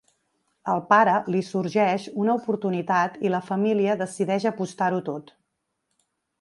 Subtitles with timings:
[0.75, 5.35] Al pare li sorgeix una oportunitat i la família decideix apostar-ho tot.